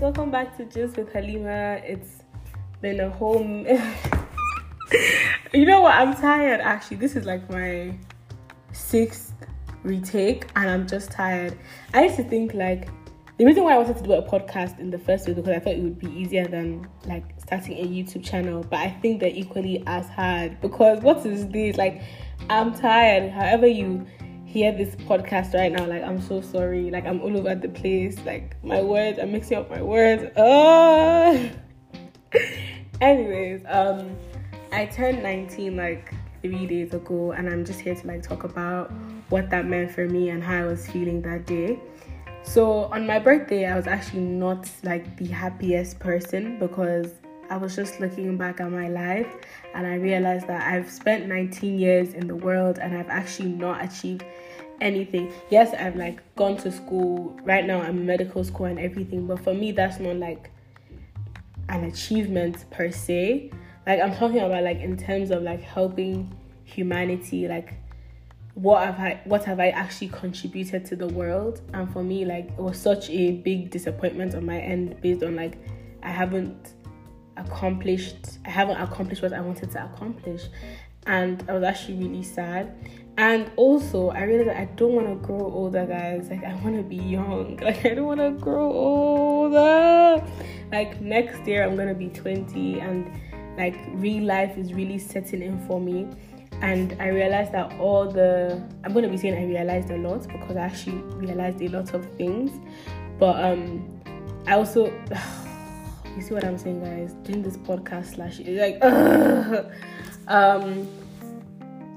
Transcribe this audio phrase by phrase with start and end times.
[0.00, 1.78] welcome back to Gist with Halima.
[1.84, 2.22] It's
[2.80, 3.42] been a whole.
[5.52, 5.94] you know what?
[5.94, 6.62] I'm tired.
[6.62, 7.94] Actually, this is like my
[8.72, 9.34] sixth
[9.82, 11.58] retake, and I'm just tired.
[11.92, 12.88] I used to think like
[13.36, 15.58] the reason why I wanted to do a podcast in the first place because I
[15.58, 19.28] thought it would be easier than like starting a YouTube channel, but I think they're
[19.28, 21.76] equally as hard because what is this?
[21.76, 22.00] Like,
[22.48, 23.30] I'm tired.
[23.30, 24.06] However, you
[24.50, 26.90] hear this podcast right now, like I'm so sorry.
[26.90, 28.18] Like I'm all over the place.
[28.26, 30.24] Like my words, I'm mixing up my words.
[30.36, 31.50] Uh.
[33.00, 34.16] Anyways, um,
[34.72, 38.90] I turned 19 like three days ago, and I'm just here to like talk about
[39.28, 41.78] what that meant for me and how I was feeling that day.
[42.42, 47.12] So on my birthday, I was actually not like the happiest person because
[47.50, 49.26] I was just looking back at my life
[49.74, 53.84] and I realized that I've spent 19 years in the world and I've actually not
[53.84, 54.24] achieved
[54.80, 55.32] anything.
[55.50, 57.36] Yes, I've like gone to school.
[57.42, 60.50] Right now I'm medical school and everything, but for me that's not like
[61.68, 63.50] an achievement per se.
[63.84, 67.74] Like I'm talking about like in terms of like helping humanity, like
[68.54, 71.62] what have I what have I actually contributed to the world?
[71.72, 75.34] And for me, like it was such a big disappointment on my end based on
[75.34, 75.58] like
[76.02, 76.74] I haven't
[77.46, 80.44] accomplished I haven't accomplished what I wanted to accomplish.
[81.06, 82.74] And I was actually really sad.
[83.16, 86.28] And also I realized I don't want to grow older guys.
[86.30, 87.56] Like I wanna be young.
[87.62, 90.24] Like I don't wanna grow older.
[90.70, 93.10] Like next year I'm gonna be 20 and
[93.56, 96.08] like real life is really setting in for me
[96.62, 100.56] and I realized that all the I'm gonna be saying I realized a lot because
[100.56, 102.50] I actually realized a lot of things,
[103.18, 104.00] but um,
[104.46, 104.92] I also
[106.16, 107.12] you see what I'm saying, guys.
[107.24, 108.82] Doing this podcast slash like
[110.28, 110.88] um,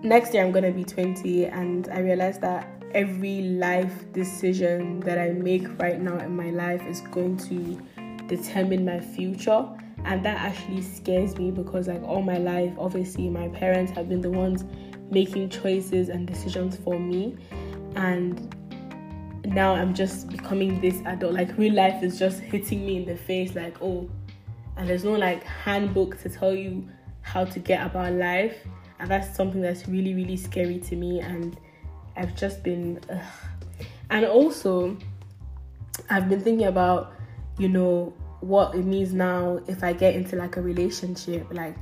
[0.04, 5.30] next year I'm gonna be 20, and I realized that every life decision that I
[5.30, 7.82] make right now in my life is going to
[8.28, 9.68] determine my future
[10.06, 14.22] and that actually scares me because like all my life obviously my parents have been
[14.22, 14.64] the ones
[15.10, 17.36] making choices and decisions for me
[17.96, 18.53] and
[19.46, 23.16] now i'm just becoming this adult like real life is just hitting me in the
[23.16, 24.10] face like oh
[24.78, 26.88] and there's no like handbook to tell you
[27.22, 28.58] how to get about life
[29.00, 31.58] and that's something that's really really scary to me and
[32.16, 33.22] i've just been ugh.
[34.10, 34.98] and also
[36.10, 37.14] i've been thinking about
[37.58, 41.48] you know what it means now if I get into like a relationship.
[41.52, 41.76] Like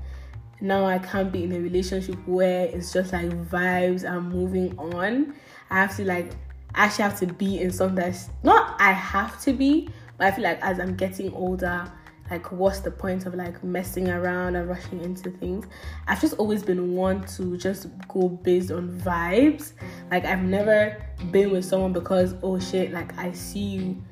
[0.62, 5.34] now I can't be in a relationship where it's just like vibes and moving on.
[5.70, 6.32] I have to like
[6.76, 10.44] actually have to be in something that's not I have to be, but I feel
[10.44, 11.92] like as I'm getting older,
[12.30, 15.66] like what's the point of like messing around and rushing into things
[16.08, 19.74] i've just always been one to just go based on vibes
[20.12, 20.96] like i've never
[21.30, 24.04] been with someone because oh shit like i see you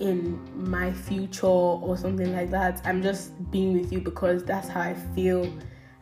[0.00, 2.80] in my future or something like that.
[2.84, 5.52] I'm just being with you because that's how I feel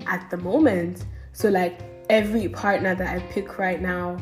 [0.07, 1.05] at the moment.
[1.33, 4.17] So, like, every partner that I pick right now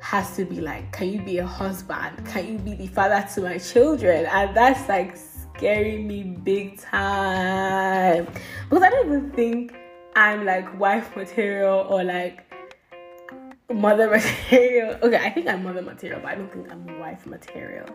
[0.00, 2.26] has to be like, can you be a husband?
[2.26, 4.26] Can you be the father to my children?
[4.26, 8.26] And that's like scaring me big time
[8.68, 9.74] because I don't even think
[10.16, 12.50] I'm like wife material or like
[13.72, 14.10] mother
[14.50, 14.98] material.
[15.02, 17.86] Okay, I think I'm mother material, but I don't think I'm wife material.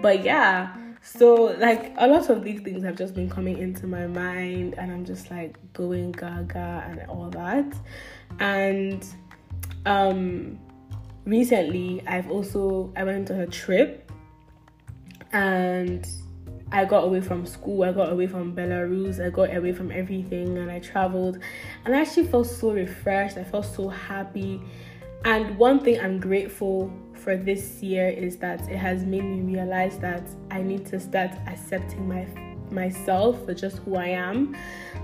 [0.00, 4.06] But yeah, so like a lot of these things have just been coming into my
[4.06, 7.74] mind, and I'm just like going gaga and all that.
[8.38, 9.04] And
[9.84, 10.58] um,
[11.30, 14.10] recently, I've also I went on a trip,
[15.32, 16.06] and
[16.72, 20.58] I got away from school, I got away from Belarus, I got away from everything,
[20.58, 21.38] and I traveled,
[21.84, 23.36] and I actually felt so refreshed.
[23.38, 24.60] I felt so happy
[25.24, 29.98] and one thing I'm grateful for this year is that it has made me realize
[29.98, 32.26] that I need to start accepting my
[32.70, 34.56] myself for just who I am.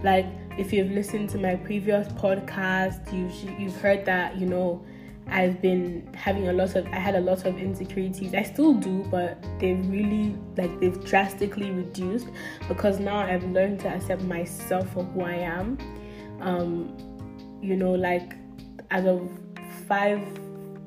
[0.02, 0.24] Like
[0.56, 4.82] if you've listened to my previous podcast, you've you've heard that, you know,
[5.28, 8.32] I've been having a lot of I had a lot of insecurities.
[8.32, 12.28] I still do, but they've really like they've drastically reduced
[12.68, 15.78] because now I've learned to accept myself for who I am.
[16.40, 16.96] Um,
[17.60, 18.34] you know, like
[18.90, 19.28] as of
[19.88, 20.20] five,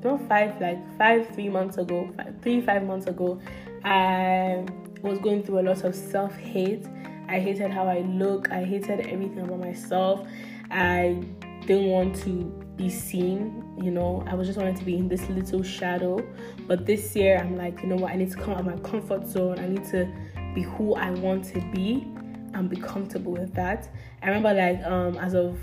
[0.02, 3.40] not five, like five, three months ago, five, three, five months ago,
[3.84, 4.64] I
[5.02, 6.86] was going through a lot of self hate.
[7.28, 10.26] I hated how I look, I hated everything about myself.
[10.70, 11.22] I
[11.66, 15.28] didn't want to be seen, you know, I was just wanting to be in this
[15.28, 16.24] little shadow.
[16.66, 18.76] But this year, I'm like, you know what, I need to come out of my
[18.78, 20.08] comfort zone, I need to
[20.54, 22.06] be who I want to be
[22.54, 23.88] and be comfortable with that.
[24.22, 25.58] I remember, like, um, as of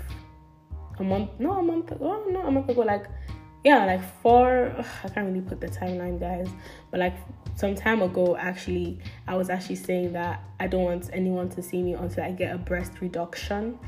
[0.98, 3.06] a month, no, a month, oh, no, a month ago, like
[3.64, 4.72] yeah, like four,
[5.04, 6.48] I can't really put the timeline, guys,
[6.90, 7.16] but like
[7.54, 11.82] some time ago, actually, I was actually saying that I don't want anyone to see
[11.82, 13.78] me until I get a breast reduction.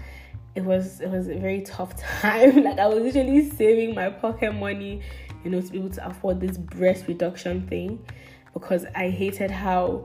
[0.54, 2.64] It was it was a very tough time.
[2.64, 5.02] like I was literally saving my pocket money,
[5.44, 8.04] you know, to be able to afford this breast reduction thing,
[8.52, 10.04] because I hated how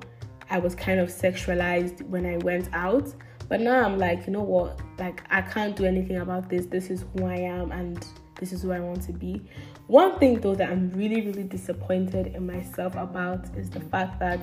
[0.49, 3.13] I was kind of sexualized when I went out.
[3.47, 4.79] But now I'm like, you know what?
[4.97, 6.65] Like I can't do anything about this.
[6.65, 8.05] This is who I am, and
[8.39, 9.41] this is who I want to be.
[9.87, 14.39] One thing though that I'm really, really disappointed in myself about is the fact that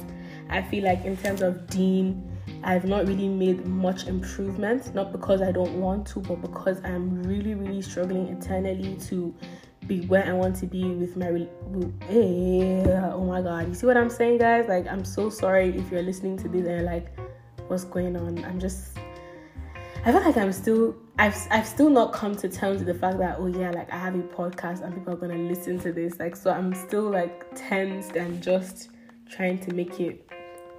[0.48, 2.31] I feel like in terms of Deen,
[2.64, 4.94] I've not really made much improvement.
[4.94, 9.34] Not because I don't want to, but because I'm really, really struggling internally to
[9.86, 11.46] be where I want to be with my.
[12.06, 14.68] Hey, eh, oh my god, you see what I'm saying, guys?
[14.68, 17.18] Like, I'm so sorry if you're listening to this and you're like,
[17.68, 18.44] what's going on?
[18.44, 18.98] I'm just
[20.04, 23.18] I feel like I'm still I've I've still not come to terms with the fact
[23.18, 26.18] that oh yeah like I have a podcast and people are gonna listen to this
[26.18, 28.90] like so I'm still like tensed and just
[29.30, 30.28] trying to make it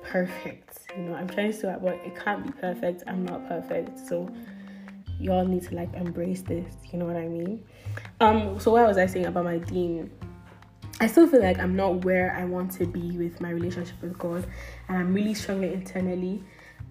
[0.03, 0.79] perfect.
[0.95, 3.03] You know I'm trying to but it can't be perfect.
[3.07, 3.99] I'm not perfect.
[4.07, 4.29] So
[5.19, 6.73] y'all need to like embrace this.
[6.91, 7.63] You know what I mean?
[8.19, 10.11] Um so what was I saying about my deen?
[10.99, 14.17] I still feel like I'm not where I want to be with my relationship with
[14.17, 14.45] God.
[14.87, 16.43] And I'm really struggling internally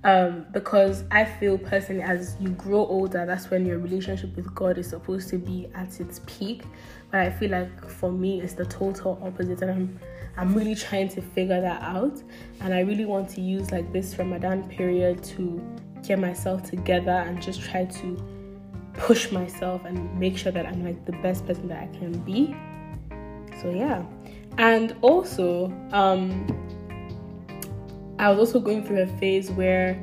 [0.04, 4.76] um, because I feel personally, as you grow older, that's when your relationship with God
[4.78, 6.64] is supposed to be at its peak.
[7.10, 10.00] But I feel like for me, it's the total opposite, and I'm
[10.36, 12.20] I'm really trying to figure that out.
[12.60, 15.62] And I really want to use like this Ramadan period to
[16.02, 18.16] get myself together and just try to
[18.94, 22.56] push myself and make sure that I'm like the best person that I can be.
[23.60, 24.04] So yeah,
[24.58, 26.46] and also um
[28.22, 30.00] I was also going through a phase where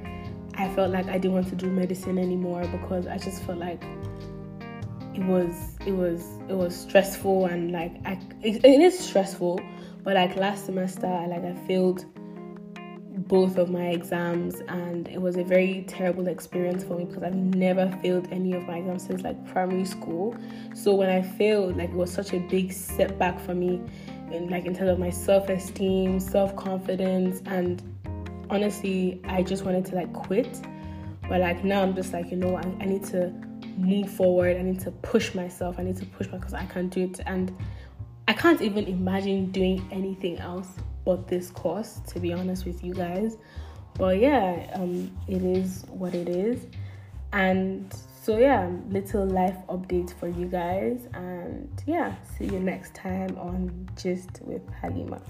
[0.56, 3.82] I felt like I didn't want to do medicine anymore because I just felt like
[5.14, 9.62] it was it was it was stressful and like I it, it is stressful
[10.04, 12.04] but like last semester I like I failed
[13.30, 17.36] both of my exams and it was a very terrible experience for me because I've
[17.36, 20.36] never failed any of my exams since like primary school.
[20.76, 23.82] So when I failed, like it was such a big setback for me
[24.30, 27.82] in like in terms of my self-esteem, self-confidence and
[28.50, 30.60] honestly, I just wanted to like quit.
[31.28, 33.32] But like now, I'm just like, you know, I, I need to
[33.78, 34.58] move forward.
[34.58, 35.76] I need to push myself.
[35.78, 37.20] I need to push because I can't do it.
[37.26, 37.56] And
[38.28, 40.68] I can't even imagine doing anything else
[41.06, 43.38] but this course, to be honest with you guys.
[43.98, 46.66] But yeah, um, it is what it is.
[47.34, 51.08] And so yeah, little life update for you guys.
[51.14, 55.22] And yeah, see you next time on Gist with Halima.